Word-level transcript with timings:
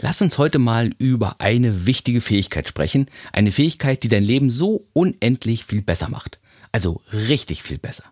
Lass 0.00 0.20
uns 0.20 0.36
heute 0.36 0.58
mal 0.58 0.90
über 0.98 1.36
eine 1.38 1.86
wichtige 1.86 2.20
Fähigkeit 2.20 2.68
sprechen. 2.68 3.06
Eine 3.32 3.50
Fähigkeit, 3.50 4.02
die 4.02 4.08
dein 4.08 4.24
Leben 4.24 4.50
so 4.50 4.86
unendlich 4.92 5.64
viel 5.64 5.80
besser 5.80 6.10
macht. 6.10 6.38
Also 6.70 7.00
richtig 7.12 7.62
viel 7.62 7.78
besser. 7.78 8.04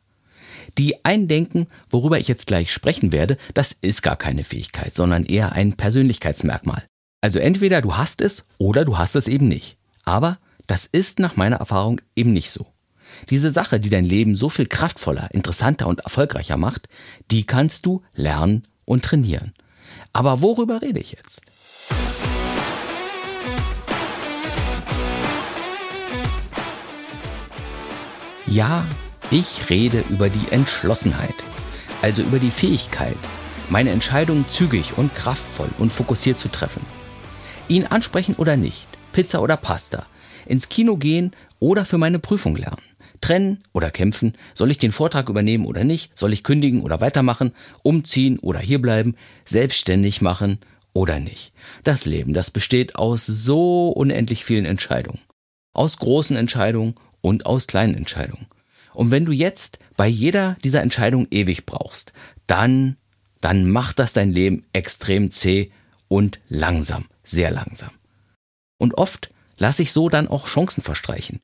Die 0.79 1.05
Eindenken, 1.05 1.67
worüber 1.91 2.19
ich 2.19 2.27
jetzt 2.27 2.47
gleich 2.47 2.73
sprechen 2.73 3.12
werde, 3.12 3.37
das 3.53 3.73
ist 3.73 4.03
gar 4.03 4.17
keine 4.17 4.45
Fähigkeit, 4.45 4.95
sondern 4.95 5.27
eher 5.27 5.53
ein 5.53 5.75
Persönlichkeitsmerkmal. 5.75 6.87
Also 7.20 7.39
entweder 7.39 7.83
du 7.83 7.98
hast 7.98 8.23
es 8.23 8.46
oder 8.57 8.87
du 8.87 8.96
hast 8.96 9.14
es 9.14 9.29
eben 9.29 9.48
nicht. 9.48 9.77
Aber 10.05 10.39
das 10.66 10.87
ist 10.87 11.19
nach 11.19 11.37
meiner 11.37 11.57
Erfahrung 11.57 12.01
eben 12.16 12.32
nicht 12.32 12.51
so. 12.51 12.66
Diese 13.29 13.51
Sache, 13.51 13.79
die 13.79 13.91
dein 13.91 14.07
Leben 14.07 14.37
so 14.37 14.48
viel 14.48 14.66
kraftvoller, 14.66 15.29
interessanter 15.32 15.87
und 15.87 16.01
erfolgreicher 16.01 16.57
macht, 16.57 16.89
die 17.30 17.45
kannst 17.45 17.85
du 17.85 18.03
lernen 18.14 18.66
und 18.87 19.05
trainieren. 19.05 19.53
Aber 20.13 20.43
worüber 20.43 20.83
rede 20.83 21.01
ich 21.01 21.13
jetzt? 21.13 21.43
Ja, 28.47 28.87
ich 29.30 29.71
rede 29.71 30.05
über 30.11 30.29
die 30.29 30.52
Entschlossenheit, 30.52 31.35
also 32.02 32.23
über 32.23 32.38
die 32.38 32.51
Fähigkeit, 32.51 33.16
meine 33.71 33.91
Entscheidungen 33.91 34.49
zügig 34.49 34.97
und 34.97 35.15
kraftvoll 35.15 35.71
und 35.79 35.93
fokussiert 35.93 36.38
zu 36.38 36.49
treffen. 36.49 36.85
Ihn 37.69 37.87
ansprechen 37.87 38.35
oder 38.37 38.57
nicht, 38.57 38.87
Pizza 39.13 39.41
oder 39.41 39.57
Pasta, 39.57 40.07
ins 40.47 40.69
Kino 40.69 40.97
gehen 40.97 41.33
oder 41.59 41.85
für 41.85 41.99
meine 41.99 42.19
Prüfung 42.19 42.55
lernen. 42.55 42.83
Trennen 43.24 43.64
oder 43.73 43.91
kämpfen, 43.91 44.34
soll 44.52 44.70
ich 44.70 44.77
den 44.77 44.92
Vortrag 44.92 45.30
übernehmen 45.30 45.65
oder 45.65 45.82
nicht, 45.82 46.16
soll 46.19 46.34
ich 46.34 46.45
kündigen 46.45 46.82
oder 46.82 47.01
weitermachen, 47.01 47.52
umziehen 47.82 48.38
oder 48.38 48.59
hierbleiben, 48.59 49.16
selbstständig 49.46 50.20
machen 50.20 50.59
oder 50.92 51.20
nicht. 51.20 51.55
Das 51.84 52.05
Leben, 52.05 52.34
das 52.34 52.51
besteht 52.51 52.96
aus 52.96 53.24
so 53.24 53.88
unendlich 53.88 54.45
vielen 54.45 54.66
Entscheidungen. 54.66 55.21
Aus 55.73 55.96
großen 55.96 56.37
Entscheidungen 56.37 56.96
und 57.23 57.46
aus 57.46 57.66
kleinen 57.66 57.95
Entscheidungen. 57.95 58.46
Und 58.93 59.10
wenn 59.10 59.24
du 59.24 59.32
jetzt 59.32 59.79
bei 59.96 60.06
jeder 60.06 60.59
dieser 60.62 60.82
Entscheidungen 60.82 61.27
ewig 61.30 61.65
brauchst, 61.65 62.12
dann, 62.46 62.99
dann 63.40 63.71
macht 63.71 64.00
das 64.00 64.12
dein 64.12 64.32
Leben 64.32 64.66
extrem 64.75 65.31
zäh 65.31 65.72
und 66.09 66.41
langsam, 66.49 67.06
sehr 67.22 67.50
langsam. 67.50 67.91
Und 68.77 68.99
oft 68.99 69.31
lasse 69.56 69.82
ich 69.82 69.93
so 69.93 70.10
dann 70.10 70.28
auch 70.28 70.47
Chancen 70.47 70.82
verstreichen. 70.82 71.41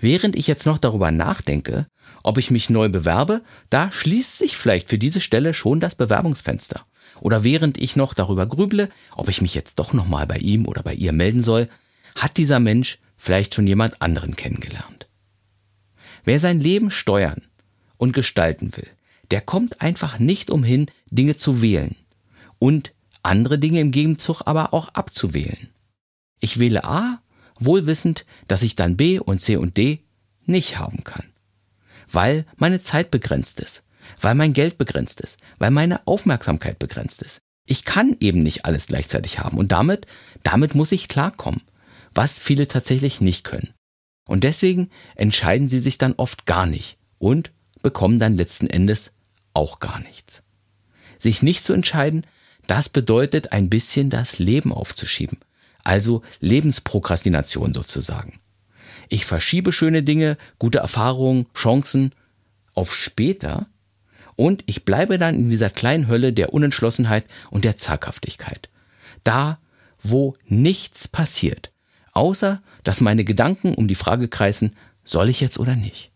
Während 0.00 0.34
ich 0.34 0.46
jetzt 0.46 0.66
noch 0.66 0.78
darüber 0.78 1.10
nachdenke, 1.10 1.86
ob 2.22 2.38
ich 2.38 2.50
mich 2.50 2.70
neu 2.70 2.88
bewerbe, 2.88 3.42
da 3.68 3.92
schließt 3.92 4.38
sich 4.38 4.56
vielleicht 4.56 4.88
für 4.88 4.98
diese 4.98 5.20
Stelle 5.20 5.54
schon 5.54 5.78
das 5.78 5.94
Bewerbungsfenster. 5.94 6.84
Oder 7.20 7.44
während 7.44 7.78
ich 7.78 7.96
noch 7.96 8.14
darüber 8.14 8.46
grüble, 8.46 8.88
ob 9.14 9.28
ich 9.28 9.42
mich 9.42 9.54
jetzt 9.54 9.78
doch 9.78 9.92
nochmal 9.92 10.26
bei 10.26 10.38
ihm 10.38 10.66
oder 10.66 10.82
bei 10.82 10.94
ihr 10.94 11.12
melden 11.12 11.42
soll, 11.42 11.68
hat 12.14 12.38
dieser 12.38 12.60
Mensch 12.60 12.98
vielleicht 13.16 13.54
schon 13.54 13.66
jemand 13.66 14.00
anderen 14.00 14.36
kennengelernt. 14.36 15.06
Wer 16.24 16.38
sein 16.38 16.60
Leben 16.60 16.90
steuern 16.90 17.42
und 17.98 18.12
gestalten 18.12 18.74
will, 18.76 18.88
der 19.30 19.42
kommt 19.42 19.80
einfach 19.82 20.18
nicht 20.18 20.50
umhin, 20.50 20.86
Dinge 21.10 21.36
zu 21.36 21.60
wählen 21.60 21.94
und 22.58 22.92
andere 23.22 23.58
Dinge 23.58 23.80
im 23.80 23.90
Gegenzug 23.90 24.42
aber 24.46 24.72
auch 24.72 24.88
abzuwählen. 24.88 25.68
Ich 26.40 26.58
wähle 26.58 26.84
A, 26.84 27.20
wohl 27.60 27.86
wissend, 27.86 28.26
dass 28.48 28.62
ich 28.62 28.74
dann 28.74 28.96
B 28.96 29.18
und 29.18 29.40
C 29.40 29.56
und 29.56 29.76
D 29.76 30.00
nicht 30.46 30.78
haben 30.78 31.04
kann. 31.04 31.26
Weil 32.10 32.44
meine 32.56 32.80
Zeit 32.80 33.10
begrenzt 33.10 33.60
ist, 33.60 33.84
weil 34.20 34.34
mein 34.34 34.52
Geld 34.52 34.78
begrenzt 34.78 35.20
ist, 35.20 35.38
weil 35.58 35.70
meine 35.70 36.06
Aufmerksamkeit 36.06 36.78
begrenzt 36.78 37.22
ist. 37.22 37.40
Ich 37.66 37.84
kann 37.84 38.16
eben 38.20 38.42
nicht 38.42 38.64
alles 38.64 38.88
gleichzeitig 38.88 39.38
haben 39.38 39.58
und 39.58 39.70
damit, 39.70 40.06
damit 40.42 40.74
muss 40.74 40.90
ich 40.90 41.06
klarkommen, 41.06 41.62
was 42.12 42.38
viele 42.38 42.66
tatsächlich 42.66 43.20
nicht 43.20 43.44
können. 43.44 43.72
Und 44.26 44.44
deswegen 44.44 44.90
entscheiden 45.14 45.68
sie 45.68 45.78
sich 45.78 45.98
dann 45.98 46.14
oft 46.16 46.46
gar 46.46 46.66
nicht 46.66 46.98
und 47.18 47.52
bekommen 47.82 48.18
dann 48.18 48.36
letzten 48.36 48.66
Endes 48.66 49.12
auch 49.54 49.80
gar 49.80 50.00
nichts. 50.00 50.42
Sich 51.18 51.42
nicht 51.42 51.64
zu 51.64 51.72
entscheiden, 51.72 52.26
das 52.66 52.88
bedeutet 52.88 53.52
ein 53.52 53.68
bisschen 53.68 54.10
das 54.10 54.38
Leben 54.38 54.72
aufzuschieben. 54.72 55.38
Also 55.90 56.22
Lebensprokrastination 56.38 57.74
sozusagen. 57.74 58.38
Ich 59.08 59.26
verschiebe 59.26 59.72
schöne 59.72 60.04
Dinge, 60.04 60.38
gute 60.60 60.78
Erfahrungen, 60.78 61.46
Chancen 61.52 62.12
auf 62.74 62.94
später 62.94 63.66
und 64.36 64.62
ich 64.66 64.84
bleibe 64.84 65.18
dann 65.18 65.34
in 65.34 65.50
dieser 65.50 65.68
kleinen 65.68 66.06
Hölle 66.06 66.32
der 66.32 66.54
Unentschlossenheit 66.54 67.24
und 67.50 67.64
der 67.64 67.76
Zaghaftigkeit. 67.76 68.68
Da, 69.24 69.58
wo 70.00 70.36
nichts 70.46 71.08
passiert, 71.08 71.72
außer 72.12 72.62
dass 72.84 73.00
meine 73.00 73.24
Gedanken 73.24 73.74
um 73.74 73.88
die 73.88 73.96
Frage 73.96 74.28
kreisen, 74.28 74.76
soll 75.02 75.28
ich 75.28 75.40
jetzt 75.40 75.58
oder 75.58 75.74
nicht? 75.74 76.12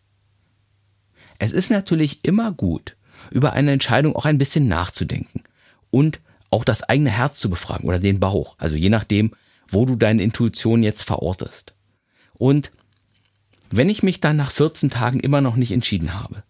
Es 1.37 1.51
ist 1.51 1.69
natürlich 1.69 2.23
immer 2.23 2.53
gut, 2.53 2.95
über 3.29 3.51
eine 3.51 3.73
Entscheidung 3.73 4.15
auch 4.15 4.23
ein 4.23 4.37
bisschen 4.37 4.69
nachzudenken 4.69 5.43
und 5.91 6.21
auch 6.49 6.63
das 6.63 6.81
eigene 6.83 7.09
Herz 7.09 7.41
zu 7.41 7.49
befragen 7.49 7.89
oder 7.89 7.99
den 7.99 8.21
Bauch, 8.21 8.55
also 8.57 8.77
je 8.77 8.87
nachdem, 8.87 9.31
wo 9.67 9.85
du 9.85 9.95
deine 9.95 10.23
Intuition 10.23 10.83
jetzt 10.83 11.03
verortest. 11.03 11.73
Und 12.33 12.71
wenn 13.69 13.89
ich 13.89 14.03
mich 14.03 14.19
dann 14.19 14.37
nach 14.37 14.51
14 14.51 14.89
Tagen 14.89 15.19
immer 15.19 15.41
noch 15.41 15.55
nicht 15.55 15.71
entschieden 15.71 16.13
habe, 16.13 16.43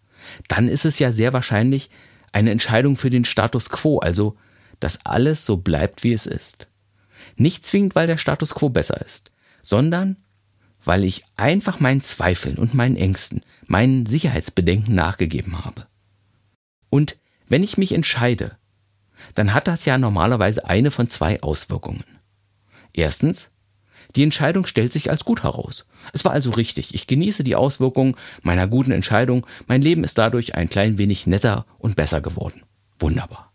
dann 0.48 0.68
ist 0.68 0.84
es 0.84 0.98
ja 0.98 1.12
sehr 1.12 1.32
wahrscheinlich 1.32 1.90
eine 2.32 2.50
Entscheidung 2.50 2.96
für 2.96 3.10
den 3.10 3.24
Status 3.24 3.70
quo, 3.70 3.98
also 3.98 4.36
dass 4.80 5.04
alles 5.06 5.46
so 5.46 5.56
bleibt, 5.56 6.04
wie 6.04 6.12
es 6.12 6.26
ist. 6.26 6.68
Nicht 7.36 7.64
zwingend, 7.64 7.94
weil 7.94 8.06
der 8.06 8.18
Status 8.18 8.54
quo 8.54 8.68
besser 8.68 9.00
ist, 9.00 9.30
sondern 9.62 10.16
weil 10.84 11.04
ich 11.04 11.24
einfach 11.36 11.80
meinen 11.80 12.00
Zweifeln 12.00 12.58
und 12.58 12.74
meinen 12.74 12.96
Ängsten, 12.96 13.42
meinen 13.66 14.06
Sicherheitsbedenken 14.06 14.94
nachgegeben 14.94 15.64
habe. 15.64 15.86
Und 16.90 17.16
wenn 17.48 17.62
ich 17.62 17.76
mich 17.76 17.92
entscheide, 17.92 18.56
dann 19.34 19.54
hat 19.54 19.66
das 19.66 19.84
ja 19.84 19.98
normalerweise 19.98 20.66
eine 20.66 20.90
von 20.90 21.08
zwei 21.08 21.42
Auswirkungen. 21.42 22.04
Erstens, 22.96 23.50
die 24.16 24.22
Entscheidung 24.22 24.66
stellt 24.66 24.92
sich 24.92 25.10
als 25.10 25.24
gut 25.24 25.42
heraus. 25.42 25.86
Es 26.12 26.24
war 26.24 26.32
also 26.32 26.50
richtig. 26.50 26.94
Ich 26.94 27.06
genieße 27.06 27.44
die 27.44 27.54
Auswirkungen 27.54 28.16
meiner 28.42 28.66
guten 28.66 28.90
Entscheidung. 28.90 29.46
Mein 29.66 29.82
Leben 29.82 30.02
ist 30.02 30.16
dadurch 30.18 30.54
ein 30.54 30.70
klein 30.70 30.98
wenig 30.98 31.26
netter 31.26 31.66
und 31.78 31.96
besser 31.96 32.20
geworden. 32.20 32.62
Wunderbar. 32.98 33.52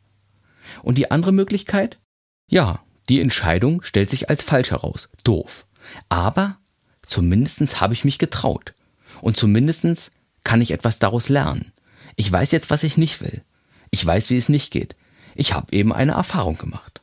Und 0.84 0.98
die 0.98 1.10
andere 1.10 1.32
Möglichkeit? 1.32 2.00
Ja, 2.48 2.84
die 3.10 3.20
Entscheidung 3.20 3.82
stellt 3.82 4.10
sich 4.10 4.30
als 4.30 4.44
falsch 4.44 4.72
heraus. 4.72 5.10
Doof. 5.24 5.66
Aber 6.10 6.58
zumindestens 7.06 7.82
habe 7.82 7.94
ich 7.94 8.06
mich 8.06 8.20
getraut. 8.20 8.74
Und 9.22 9.38
zumindestens 9.38 10.12
kann 10.44 10.62
ich 10.62 10.72
etwas 10.72 11.00
daraus 11.00 11.30
lernen. 11.30 11.72
Ich 12.16 12.32
weiß 12.32 12.52
jetzt, 12.52 12.70
was 12.70 12.84
ich 12.84 12.98
nicht 12.98 13.22
will. 13.22 13.42
Ich 13.90 14.06
weiß, 14.06 14.30
wie 14.30 14.38
es 14.38 14.50
nicht 14.50 14.72
geht. 14.72 14.96
Ich 15.34 15.54
habe 15.54 15.74
eben 15.74 15.92
eine 15.92 16.14
Erfahrung 16.14 16.58
gemacht. 16.58 17.01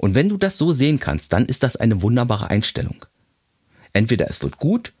Und 0.00 0.14
wenn 0.14 0.30
du 0.30 0.38
das 0.38 0.56
so 0.56 0.72
sehen 0.72 0.98
kannst, 0.98 1.34
dann 1.34 1.44
ist 1.44 1.62
das 1.62 1.76
eine 1.76 2.00
wunderbare 2.00 2.48
Einstellung. 2.48 3.04
Entweder 3.92 4.30
es 4.30 4.40
wird 4.40 4.56
gut 4.56 4.94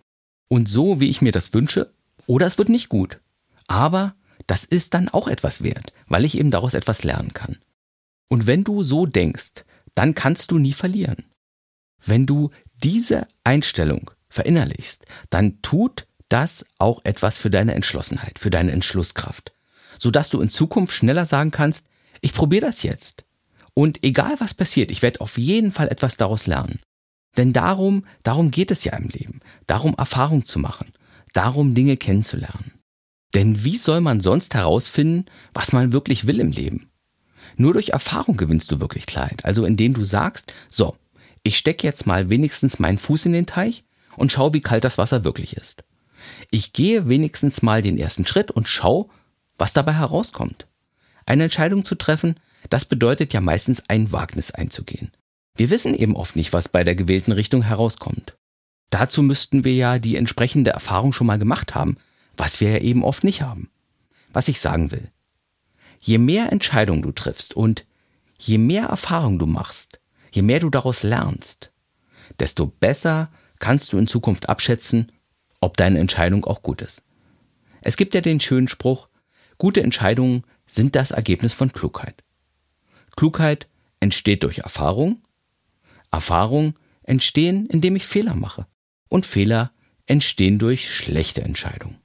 und 0.48 0.68
so, 0.68 1.00
wie 1.00 1.08
ich 1.08 1.22
mir 1.22 1.32
das 1.32 1.54
wünsche, 1.54 1.90
oder 2.26 2.46
es 2.46 2.58
wird 2.58 2.68
nicht 2.68 2.90
gut. 2.90 3.18
Aber 3.66 4.14
das 4.46 4.66
ist 4.66 4.92
dann 4.92 5.08
auch 5.08 5.26
etwas 5.26 5.62
wert, 5.62 5.94
weil 6.06 6.26
ich 6.26 6.36
eben 6.36 6.50
daraus 6.50 6.74
etwas 6.74 7.02
lernen 7.02 7.32
kann. 7.32 7.56
Und 8.28 8.46
wenn 8.46 8.62
du 8.62 8.82
so 8.82 9.06
denkst, 9.06 9.64
dann 9.94 10.14
kannst 10.14 10.50
du 10.50 10.58
nie 10.58 10.74
verlieren. 10.74 11.24
Wenn 12.04 12.26
du 12.26 12.50
diese 12.82 13.26
Einstellung 13.42 14.10
verinnerlichst, 14.28 15.06
dann 15.30 15.62
tut 15.62 16.06
das 16.28 16.66
auch 16.76 17.00
etwas 17.04 17.38
für 17.38 17.48
deine 17.48 17.72
Entschlossenheit, 17.72 18.38
für 18.38 18.50
deine 18.50 18.72
Entschlusskraft, 18.72 19.54
sodass 19.96 20.28
du 20.28 20.42
in 20.42 20.50
Zukunft 20.50 20.92
schneller 20.92 21.24
sagen 21.24 21.52
kannst, 21.52 21.86
ich 22.20 22.34
probiere 22.34 22.66
das 22.66 22.82
jetzt. 22.82 23.24
Und 23.74 24.02
egal 24.04 24.34
was 24.38 24.54
passiert, 24.54 24.90
ich 24.90 25.02
werde 25.02 25.20
auf 25.20 25.38
jeden 25.38 25.72
Fall 25.72 25.88
etwas 25.88 26.16
daraus 26.16 26.46
lernen. 26.46 26.80
Denn 27.36 27.52
darum, 27.52 28.04
darum 28.22 28.50
geht 28.50 28.70
es 28.70 28.84
ja 28.84 28.96
im 28.96 29.08
Leben, 29.08 29.40
darum 29.66 29.94
Erfahrung 29.96 30.44
zu 30.44 30.58
machen, 30.58 30.92
darum 31.32 31.74
Dinge 31.74 31.96
kennenzulernen. 31.96 32.72
Denn 33.34 33.64
wie 33.64 33.76
soll 33.76 34.00
man 34.00 34.20
sonst 34.20 34.54
herausfinden, 34.54 35.26
was 35.54 35.72
man 35.72 35.92
wirklich 35.92 36.26
will 36.26 36.40
im 36.40 36.50
Leben? 36.50 36.90
Nur 37.56 37.74
durch 37.74 37.90
Erfahrung 37.90 38.36
gewinnst 38.36 38.72
du 38.72 38.80
wirklich 38.80 39.06
Klarheit. 39.06 39.44
Also 39.44 39.64
indem 39.64 39.94
du 39.94 40.04
sagst, 40.04 40.52
so, 40.68 40.96
ich 41.42 41.56
stecke 41.56 41.86
jetzt 41.86 42.06
mal 42.06 42.28
wenigstens 42.28 42.78
meinen 42.78 42.98
Fuß 42.98 43.26
in 43.26 43.32
den 43.32 43.46
Teich 43.46 43.84
und 44.16 44.32
schau, 44.32 44.52
wie 44.52 44.60
kalt 44.60 44.84
das 44.84 44.98
Wasser 44.98 45.24
wirklich 45.24 45.56
ist. 45.56 45.84
Ich 46.50 46.72
gehe 46.72 47.08
wenigstens 47.08 47.62
mal 47.62 47.82
den 47.82 47.96
ersten 47.96 48.26
Schritt 48.26 48.50
und 48.50 48.68
schau, 48.68 49.10
was 49.56 49.72
dabei 49.72 49.92
herauskommt. 49.92 50.66
Eine 51.24 51.44
Entscheidung 51.44 51.84
zu 51.84 51.94
treffen, 51.94 52.34
das 52.68 52.84
bedeutet 52.84 53.32
ja 53.32 53.40
meistens 53.40 53.82
ein 53.88 54.12
Wagnis 54.12 54.50
einzugehen. 54.50 55.10
Wir 55.56 55.70
wissen 55.70 55.94
eben 55.94 56.16
oft 56.16 56.36
nicht, 56.36 56.52
was 56.52 56.68
bei 56.68 56.84
der 56.84 56.94
gewählten 56.94 57.32
Richtung 57.32 57.62
herauskommt. 57.62 58.36
Dazu 58.90 59.22
müssten 59.22 59.64
wir 59.64 59.74
ja 59.74 59.98
die 59.98 60.16
entsprechende 60.16 60.70
Erfahrung 60.70 61.12
schon 61.12 61.26
mal 61.26 61.38
gemacht 61.38 61.74
haben, 61.74 61.96
was 62.36 62.60
wir 62.60 62.70
ja 62.70 62.78
eben 62.78 63.04
oft 63.04 63.24
nicht 63.24 63.42
haben. 63.42 63.70
Was 64.32 64.48
ich 64.48 64.60
sagen 64.60 64.90
will. 64.90 65.10
Je 66.00 66.18
mehr 66.18 66.52
Entscheidungen 66.52 67.02
du 67.02 67.12
triffst 67.12 67.54
und 67.54 67.86
je 68.38 68.58
mehr 68.58 68.86
Erfahrung 68.86 69.38
du 69.38 69.46
machst, 69.46 70.00
je 70.32 70.42
mehr 70.42 70.60
du 70.60 70.70
daraus 70.70 71.02
lernst, 71.02 71.72
desto 72.38 72.66
besser 72.66 73.30
kannst 73.58 73.92
du 73.92 73.98
in 73.98 74.06
Zukunft 74.06 74.48
abschätzen, 74.48 75.12
ob 75.60 75.76
deine 75.76 75.98
Entscheidung 75.98 76.44
auch 76.46 76.62
gut 76.62 76.80
ist. 76.80 77.02
Es 77.82 77.96
gibt 77.96 78.14
ja 78.14 78.20
den 78.20 78.40
schönen 78.40 78.68
Spruch, 78.68 79.08
gute 79.58 79.82
Entscheidungen 79.82 80.44
sind 80.66 80.96
das 80.96 81.10
Ergebnis 81.10 81.52
von 81.52 81.72
Klugheit. 81.72 82.22
Klugheit 83.20 83.68
entsteht 84.00 84.44
durch 84.44 84.60
Erfahrung, 84.60 85.20
Erfahrung 86.10 86.78
entstehen, 87.02 87.66
indem 87.66 87.94
ich 87.94 88.06
Fehler 88.06 88.34
mache 88.34 88.66
und 89.10 89.26
Fehler 89.26 89.72
entstehen 90.06 90.58
durch 90.58 90.88
schlechte 90.88 91.42
Entscheidungen. 91.42 91.98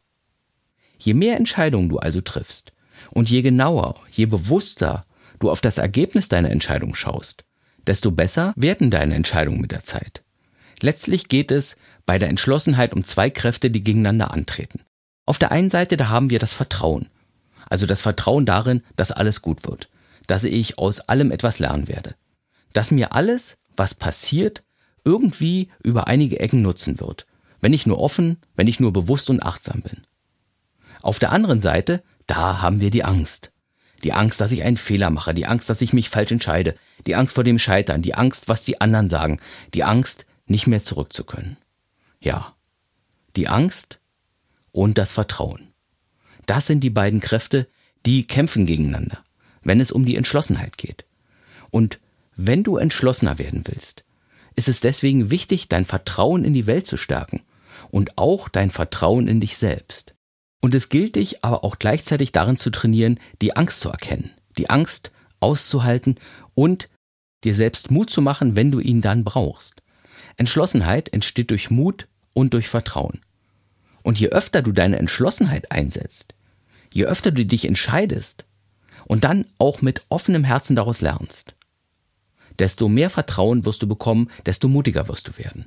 Je 0.98 1.14
mehr 1.14 1.38
Entscheidungen 1.38 1.88
du 1.88 2.00
also 2.00 2.20
triffst 2.20 2.74
und 3.12 3.30
je 3.30 3.44
genauer, 3.44 3.96
je 4.12 4.26
bewusster 4.26 5.06
du 5.40 5.50
auf 5.50 5.62
das 5.62 5.78
Ergebnis 5.78 6.28
deiner 6.28 6.52
Entscheidung 6.52 6.96
schaust, 6.96 7.46
desto 7.88 8.12
besser 8.12 8.52
werden 8.58 8.92
deine 8.92 9.16
Entscheidungen 9.16 9.62
mit 9.62 9.72
der 9.72 9.84
Zeit. 9.84 10.22
Letztlich 10.82 11.30
geht 11.30 11.50
es 11.50 11.78
bei 12.06 12.20
der 12.20 12.28
Entschlossenheit 12.28 12.92
um 12.92 13.06
zwei 13.06 13.30
Kräfte, 13.30 13.72
die 13.72 13.84
gegeneinander 13.86 14.32
antreten. 14.32 14.82
Auf 15.26 15.40
der 15.40 15.54
einen 15.54 15.70
Seite, 15.70 15.96
da 15.96 16.10
haben 16.10 16.30
wir 16.30 16.40
das 16.40 16.52
Vertrauen. 16.52 17.08
Also 17.70 17.86
das 17.86 18.02
Vertrauen 18.02 18.46
darin, 18.46 18.84
dass 18.98 19.14
alles 19.14 19.42
gut 19.42 19.66
wird, 19.66 19.88
dass 20.27 20.44
ich 20.44 20.77
aus 20.77 21.00
allem 21.01 21.31
etwas 21.31 21.60
lernen 21.60 21.88
werde, 21.88 22.16
dass 22.74 22.92
mir 22.92 23.13
alles, 23.13 23.57
was 23.75 23.94
passiert, 23.94 24.63
irgendwie 25.04 25.69
über 25.83 26.07
einige 26.07 26.39
Ecken 26.39 26.62
nutzen 26.62 27.00
wird, 27.00 27.25
wenn 27.62 27.74
ich 27.74 27.86
nur 27.86 28.00
offen, 28.00 28.38
wenn 28.56 28.68
ich 28.68 28.80
nur 28.80 28.92
bewusst 28.92 29.30
und 29.30 29.44
achtsam 29.44 29.81
bin. 29.81 30.04
Auf 31.01 31.19
der 31.19 31.31
anderen 31.31 31.62
Seite, 31.62 32.04
da 32.25 32.62
haben 32.62 32.81
wir 32.81 32.89
die 32.89 33.04
Angst. 33.04 33.51
Die 34.04 34.13
Angst, 34.13 34.42
dass 34.42 34.51
ich 34.51 34.63
einen 34.63 34.77
Fehler 34.77 35.10
mache, 35.10 35.33
die 35.33 35.45
Angst, 35.45 35.69
dass 35.69 35.81
ich 35.81 35.94
mich 35.94 36.10
falsch 36.10 36.31
entscheide, 36.31 36.75
die 37.06 37.16
Angst 37.16 37.36
vor 37.36 37.44
dem 37.44 37.60
Scheitern, 37.60 38.01
die 38.01 38.16
Angst, 38.16 38.48
was 38.48 38.66
die 38.66 38.81
anderen 38.81 39.10
sagen, 39.10 39.39
die 39.74 39.83
Angst, 39.83 40.25
nicht 40.48 40.68
mehr 40.68 40.83
zurück 40.83 41.13
zu 41.13 41.24
können. 41.24 41.57
Ja, 42.19 42.56
die 43.36 43.48
Angst 43.48 44.00
und 44.71 44.98
das 44.98 45.12
Vertrauen. 45.12 45.74
Das 46.45 46.68
sind 46.68 46.81
die 46.81 46.89
beiden 46.89 47.19
Kräfte, 47.19 47.68
die 48.06 48.28
kämpfen 48.28 48.66
gegeneinander, 48.66 49.24
wenn 49.66 49.82
es 49.82 49.92
um 49.92 50.06
die 50.06 50.16
Entschlossenheit 50.16 50.78
geht. 50.78 51.04
Und 51.72 52.00
wenn 52.38 52.64
du 52.64 52.78
entschlossener 52.78 53.38
werden 53.38 53.64
willst, 53.66 54.06
ist 54.56 54.70
es 54.70 54.80
deswegen 54.80 55.32
wichtig, 55.32 55.68
dein 55.68 55.86
Vertrauen 55.86 56.46
in 56.46 56.54
die 56.54 56.68
Welt 56.68 56.88
zu 56.88 56.96
stärken 56.96 57.42
und 57.92 58.18
auch 58.18 58.48
dein 58.48 58.70
Vertrauen 58.70 59.28
in 59.28 59.42
dich 59.42 59.58
selbst. 59.58 60.16
Und 60.62 60.74
es 60.74 60.88
gilt 60.90 61.18
dich 61.18 61.44
aber 61.44 61.64
auch 61.64 61.78
gleichzeitig 61.78 62.32
darin 62.32 62.58
zu 62.58 62.70
trainieren, 62.70 63.20
die 63.42 63.56
Angst 63.56 63.82
zu 63.82 63.90
erkennen, 63.90 64.32
die 64.58 64.70
Angst 64.70 65.12
auszuhalten 65.40 66.16
und 66.54 66.90
dir 67.44 67.54
selbst 67.54 67.92
Mut 67.92 68.10
zu 68.10 68.22
machen, 68.22 68.56
wenn 68.56 68.72
du 68.72 68.80
ihn 68.80 69.02
dann 69.02 69.24
brauchst. 69.24 69.82
Entschlossenheit 70.38 71.14
entsteht 71.14 71.52
durch 71.52 71.70
Mut 71.70 72.08
und 72.34 72.54
durch 72.54 72.70
Vertrauen. 72.70 73.20
Und 74.04 74.20
je 74.20 74.30
öfter 74.30 74.62
du 74.62 74.72
deine 74.72 74.98
Entschlossenheit 74.98 75.72
einsetzt, 75.72 76.36
je 76.94 77.06
öfter 77.06 77.32
du 77.32 77.46
dich 77.46 77.66
entscheidest 77.66 78.46
und 79.07 79.24
dann 79.24 79.46
auch 79.57 79.81
mit 79.81 80.02
offenem 80.10 80.44
Herzen 80.44 80.75
daraus 80.75 81.02
lernst, 81.02 81.56
desto 82.60 82.88
mehr 82.88 83.10
Vertrauen 83.10 83.66
wirst 83.66 83.81
du 83.81 83.88
bekommen, 83.88 84.30
desto 84.46 84.68
mutiger 84.68 85.07
wirst 85.07 85.28
du 85.28 85.38
werden. 85.38 85.66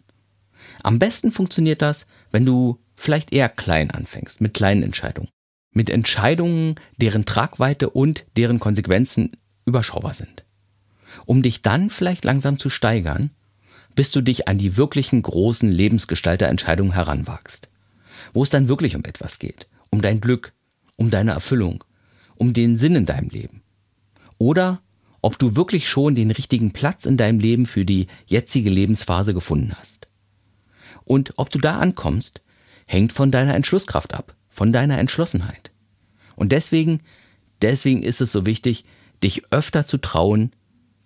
Am 0.83 0.99
besten 0.99 1.33
funktioniert 1.33 1.83
das, 1.83 2.07
wenn 2.31 2.45
du 2.45 2.79
vielleicht 2.97 3.33
eher 3.33 3.49
klein 3.49 3.91
anfängst, 3.91 4.41
mit 4.41 4.55
kleinen 4.55 4.83
Entscheidungen. 4.83 5.29
Mit 5.73 5.91
Entscheidungen, 5.91 6.77
deren 6.97 7.25
Tragweite 7.25 7.91
und 7.91 8.25
deren 8.37 8.59
Konsequenzen 8.59 9.33
überschaubar 9.65 10.15
sind. 10.15 10.45
Um 11.27 11.43
dich 11.43 11.63
dann 11.63 11.91
vielleicht 11.91 12.25
langsam 12.25 12.59
zu 12.59 12.71
steigern, 12.71 13.31
bis 13.95 14.11
du 14.11 14.21
dich 14.21 14.49
an 14.49 14.59
die 14.59 14.77
wirklichen 14.77 15.23
großen 15.23 15.71
Lebensgestalterentscheidungen 15.71 16.95
heranwagst. 16.95 17.69
Wo 18.33 18.43
es 18.43 18.51
dann 18.51 18.69
wirklich 18.69 18.97
um 18.97 19.05
etwas 19.05 19.39
geht. 19.39 19.69
Um 19.91 20.03
dein 20.03 20.21
Glück, 20.21 20.53
um 20.97 21.11
deine 21.11 21.33
Erfüllung, 21.33 21.85
um 22.39 22.53
den 22.53 22.77
Sinn 22.77 22.95
in 22.95 23.07
deinem 23.07 23.29
Leben. 23.29 23.63
Oder 24.39 24.81
ob 25.21 25.39
du 25.39 25.57
wirklich 25.57 25.89
schon 25.89 26.15
den 26.15 26.31
richtigen 26.31 26.73
Platz 26.73 27.05
in 27.05 27.17
deinem 27.17 27.41
Leben 27.41 27.67
für 27.67 27.85
die 27.85 28.07
jetzige 28.27 28.71
Lebensphase 28.71 29.35
gefunden 29.35 29.73
hast. 29.79 30.09
Und 31.05 31.33
ob 31.37 31.51
du 31.51 31.59
da 31.59 31.79
ankommst, 31.79 32.41
hängt 32.87 33.13
von 33.13 33.31
deiner 33.31 33.55
Entschlusskraft 33.55 34.15
ab, 34.15 34.37
von 34.49 34.73
deiner 34.73 34.99
Entschlossenheit. 34.99 35.73
Und 36.37 36.53
deswegen, 36.53 37.01
deswegen 37.63 38.03
ist 38.03 38.21
es 38.21 38.31
so 38.31 38.47
wichtig, 38.47 38.85
dich 39.23 39.51
öfter 39.51 39.87
zu 39.87 39.99
trauen, 39.99 40.53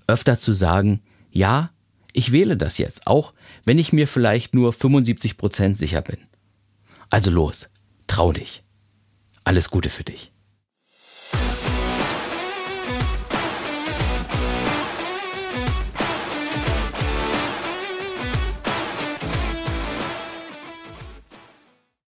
öfter 0.06 0.38
zu 0.38 0.52
sagen, 0.52 1.00
ja, 1.30 1.70
ich 2.12 2.32
wähle 2.32 2.56
das 2.58 2.76
jetzt, 2.76 3.06
auch 3.06 3.32
wenn 3.64 3.78
ich 3.78 3.92
mir 3.92 4.06
vielleicht 4.06 4.54
nur 4.54 4.72
75 4.72 5.38
Prozent 5.38 5.78
sicher 5.78 6.02
bin. 6.02 6.18
Also 7.08 7.30
los, 7.30 7.70
trau 8.06 8.32
dich. 8.32 8.62
Alles 9.44 9.70
Gute 9.70 9.88
für 9.88 10.04
dich. 10.04 10.31